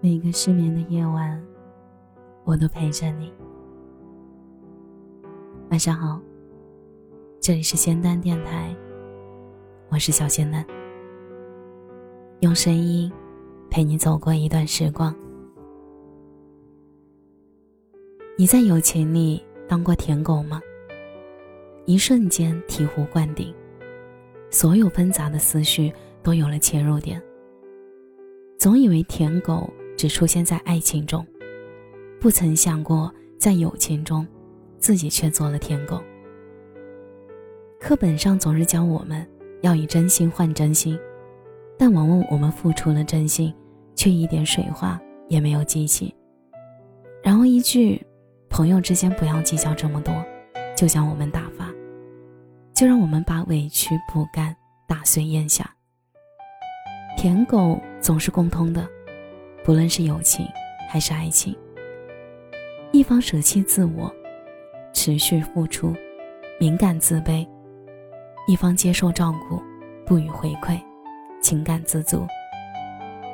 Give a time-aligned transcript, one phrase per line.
[0.00, 1.44] 每个失眠的夜晚，
[2.44, 3.32] 我都陪着你。
[5.70, 6.20] 晚上好，
[7.40, 8.72] 这里是仙丹电台，
[9.88, 10.64] 我是小仙丹，
[12.38, 13.12] 用声音
[13.68, 15.12] 陪你走过一段时光。
[18.36, 20.60] 你在友情里当过舔狗吗？
[21.86, 23.52] 一瞬间醍醐灌顶，
[24.48, 25.92] 所有纷杂的思绪
[26.22, 27.20] 都有了切入点。
[28.56, 31.26] 总以为舔狗只出现在爱情中，
[32.20, 34.24] 不曾想过在友情中，
[34.78, 36.00] 自己却做了舔狗。
[37.80, 39.28] 课本上总是教我们
[39.60, 40.96] 要以真心换真心，
[41.76, 43.52] 但往往我们付出了真心，
[43.96, 46.14] 却一点水花也没有激起。
[47.20, 48.00] 然后一句
[48.48, 50.14] “朋友之间不要计较这么多”，
[50.76, 51.68] 就将我们打发，
[52.72, 54.54] 就让我们把委屈不甘
[54.86, 55.68] 打碎咽下。
[57.16, 58.88] 舔狗总是共通的，
[59.68, 60.46] 不论是友情
[60.88, 61.54] 还是爱情。
[62.90, 64.10] 一方舍弃自我，
[64.94, 65.94] 持续付出，
[66.58, 67.46] 敏感自卑；
[68.46, 69.62] 一方接受照顾，
[70.06, 70.80] 不予回馈，
[71.42, 72.26] 情感自足。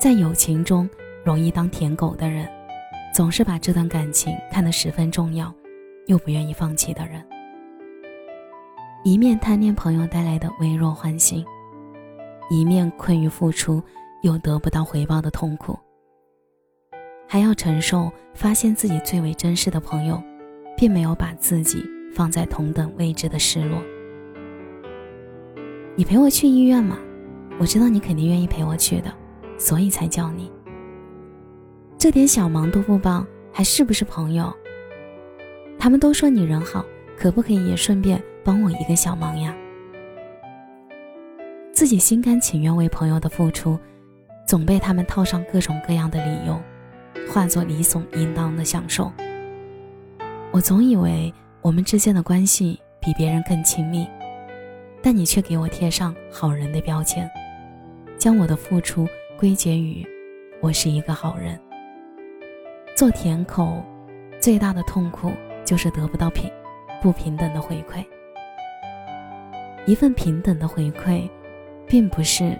[0.00, 0.90] 在友情中，
[1.22, 2.44] 容易当舔狗的人，
[3.14, 5.54] 总是把这段感情看得十分重要，
[6.06, 7.24] 又不愿意放弃的人，
[9.04, 11.46] 一面贪恋朋友带来的微弱欢心。
[12.50, 13.80] 一面困于付出
[14.22, 15.78] 又得不到回报的痛苦，
[17.26, 20.22] 还要承受发现自己最为珍视的朋友，
[20.76, 23.82] 并没有把自己放在同等位置的失落。
[25.96, 26.98] 你陪我去医院吗？
[27.58, 29.12] 我知道你肯定愿意陪我去的，
[29.58, 30.52] 所以才叫你。
[31.98, 34.54] 这点小忙都不帮，还是不是朋友？
[35.78, 36.84] 他们都说你人好，
[37.16, 39.56] 可不可以也顺便帮我一个小忙呀？
[41.72, 43.78] 自己心甘情愿为朋友的付出，
[44.46, 46.60] 总被他们套上各种各样的理由，
[47.28, 49.12] 化作理所应当的享受。
[50.52, 54.06] 我总以为我们之间的关系比别人更亲密，
[55.02, 57.30] 但你却给我贴上好人的标签，
[58.18, 59.06] 将我的付出
[59.38, 60.06] 归结于
[60.60, 61.58] 我是一个好人。
[62.94, 63.82] 做舔狗，
[64.40, 65.32] 最大的痛苦
[65.64, 66.50] 就是得不到平
[67.02, 68.04] 不平等的回馈，
[69.86, 71.28] 一份平等的回馈。
[71.88, 72.58] 并不是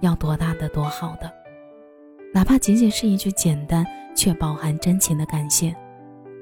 [0.00, 1.30] 要多大的多好的，
[2.34, 5.74] 哪怕仅仅是一句简单却饱含真情的感谢，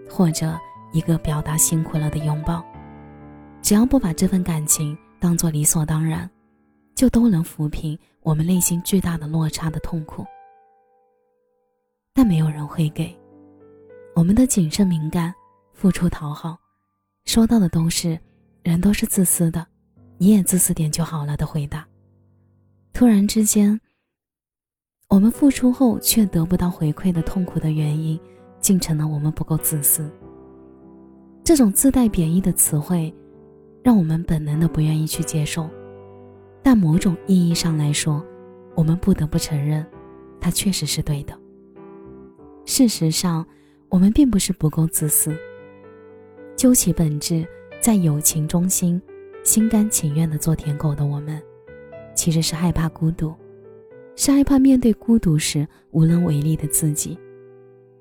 [0.08, 0.58] 或者
[0.92, 2.64] 一个表达辛苦了的拥抱，
[3.60, 6.30] 只要不把这份感情当做理所当然，
[6.94, 10.24] 就都能抚平我们内心巨大的落差的痛苦。
[12.14, 13.16] 但没有人会给
[14.14, 15.34] 我们的谨慎敏感、
[15.72, 16.56] 付出讨好，
[17.24, 18.18] 收到的都是
[18.62, 19.66] “人都是自私的，
[20.18, 21.84] 你也自私点就好了”的回答。
[22.92, 23.80] 突然之间，
[25.10, 28.18] 我们付出后却得不到回馈的痛苦的原因，
[28.60, 30.08] 竟成了我们不够自私。
[31.42, 33.12] 这种自带贬义的词汇，
[33.82, 35.68] 让我们本能的不愿意去接受。
[36.62, 38.24] 但某种意义上来说，
[38.76, 39.84] 我们不得不承认，
[40.40, 41.36] 它确实是对的。
[42.64, 43.44] 事实上，
[43.88, 45.36] 我们并不是不够自私。
[46.54, 47.44] 究其本质，
[47.80, 49.02] 在友情中心，
[49.42, 51.42] 心甘情愿的做舔狗的我们。
[52.14, 53.34] 其实是害怕孤独，
[54.20, 57.18] 是害怕面对孤独时无能为力的自己，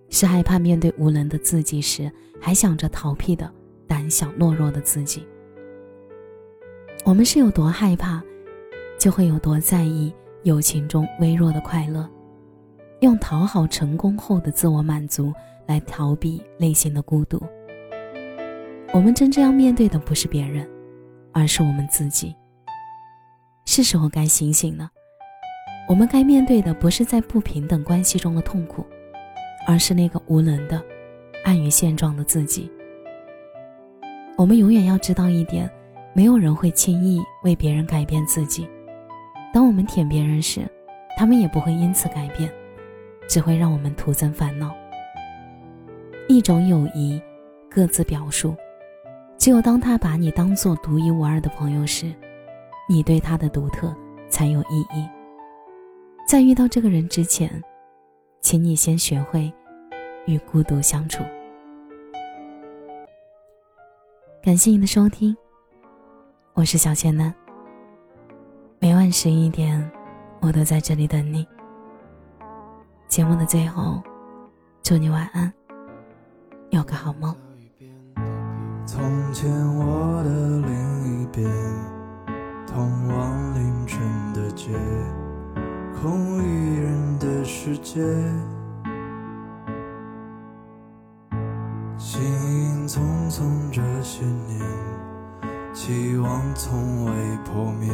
[0.09, 3.50] 是害怕面对无能的自己时还想着逃避的
[3.88, 5.25] 胆小懦弱的自己。
[7.06, 8.22] 我们是有多害怕，
[9.00, 10.13] 就会有多在意
[10.44, 12.06] 友情中微弱的快乐，
[13.00, 15.31] 用讨好成功后的自我满足
[15.68, 17.41] 来逃避内心的孤独。
[18.94, 20.69] 我们真正要面对的不是别人，
[21.31, 22.36] 而是我们自己。
[23.66, 24.90] 是时候该醒醒了。
[25.90, 28.86] 我们该面对的不是在不平等关系中的痛苦，
[29.66, 30.80] 而是那个无能的、
[31.44, 32.72] 安于现状的自己。
[34.38, 35.68] 我们永远要知道一点：
[36.14, 38.70] 没有人会轻易为别人改变自己。
[39.52, 40.62] 当我们舔别人时，
[41.18, 42.48] 他们也不会因此改变，
[43.28, 44.72] 只会让我们徒增烦恼。
[46.28, 47.19] 一种友谊，
[47.68, 48.56] 各自表述。
[49.40, 52.13] 只有当他把你当做独一无二的朋友时。
[52.88, 53.96] 你对他的独特
[54.30, 55.08] 才有意义。
[56.30, 57.50] 在遇到这个人之前，
[58.40, 59.52] 请你先学会
[60.28, 61.24] 与孤独相处。
[64.44, 65.36] 感谢你的收听，
[66.54, 67.34] 我是小仙男。
[68.78, 69.92] 每晚十一点，
[70.40, 71.48] 我都在这里等你。
[73.08, 74.00] 节目的最后，
[74.84, 75.52] 祝你晚安，
[76.70, 77.36] 有个好梦。
[78.86, 81.50] 从前我的另一边。
[82.68, 84.00] 通往凌晨
[84.32, 84.70] 的街，
[86.01, 88.00] 空无一人的世界。
[91.98, 94.62] 行影匆匆这些年
[95.74, 97.12] 期望从未
[97.44, 97.92] 破灭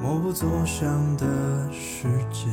[0.00, 0.86] 默不作响
[1.16, 1.26] 的
[1.72, 2.48] 时间。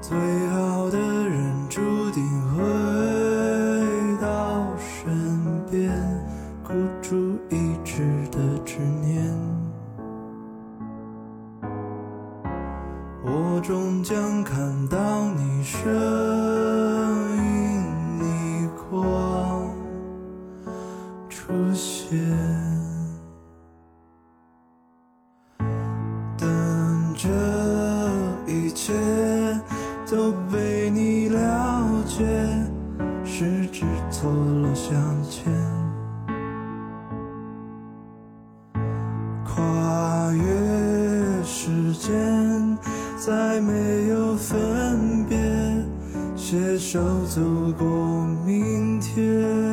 [0.00, 0.18] 最
[0.48, 1.80] 好的人注
[2.10, 2.24] 定
[2.56, 5.92] 会到身边
[6.64, 8.02] 孤注一掷
[8.32, 9.71] 的执念。
[13.34, 14.98] 我终将看到
[15.30, 15.90] 你身
[17.38, 19.74] 影逆光
[21.30, 22.18] 出现。
[26.36, 27.30] 等这
[28.46, 28.92] 一切
[30.10, 32.26] 都被你了解，
[33.24, 34.92] 十指错落相
[35.22, 35.50] 牵，
[43.24, 45.38] 再没有分别，
[46.34, 47.40] 携手走
[47.78, 47.86] 过
[48.44, 49.71] 明天。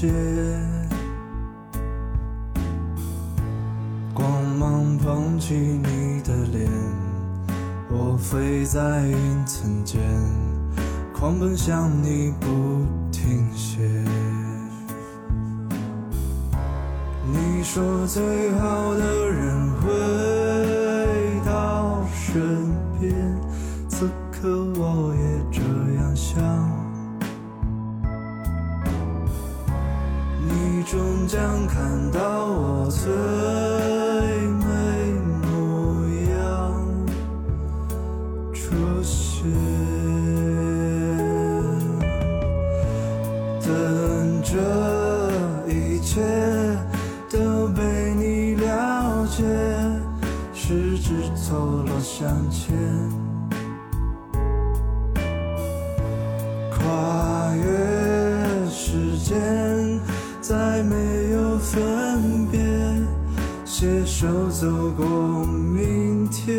[0.00, 0.08] 界，
[4.14, 6.70] 光芒捧起你的脸，
[7.90, 10.00] 我飞在云层间，
[11.14, 12.46] 狂奔向你不
[13.12, 13.82] 停歇。
[17.30, 20.30] 你说最好的人会。
[22.32, 22.69] 身
[52.40, 52.74] 落相牵，
[56.70, 57.62] 跨越
[58.68, 60.00] 时间，
[60.40, 62.60] 再没有分别，
[63.64, 64.66] 携手走
[64.96, 66.56] 过明天，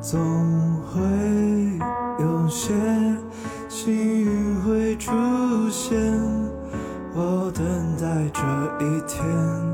[0.00, 0.18] 总
[0.82, 1.00] 会
[2.18, 2.74] 有些
[3.68, 5.10] 幸运会出
[5.70, 5.98] 现，
[7.14, 7.64] 我等
[7.96, 8.40] 待这
[8.84, 9.69] 一天。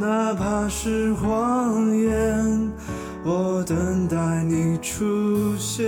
[0.00, 2.72] 哪怕是谎言，
[3.22, 5.86] 我等待你出现。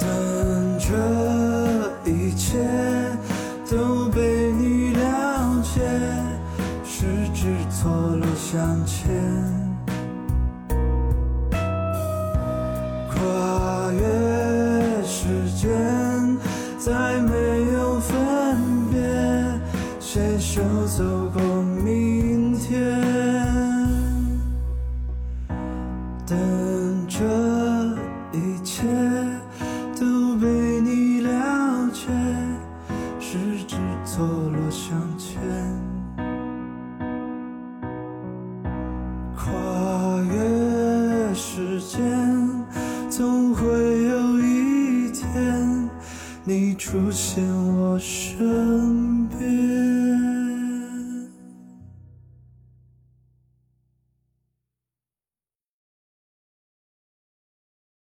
[0.00, 2.58] 等这一切
[3.70, 5.82] 都被你了解，
[6.82, 7.04] 十
[7.34, 9.04] 指错落相牵，
[20.16, 22.80] 携手走过明天。
[26.26, 27.22] 等这
[28.32, 28.82] 一切
[29.94, 30.46] 都被
[30.80, 32.08] 你了解，
[33.20, 35.38] 十指错落相牵，
[39.36, 39.52] 跨
[40.32, 42.00] 越时间，
[43.10, 45.90] 总会有一天。
[46.48, 47.44] 你出现
[47.76, 48.95] 我身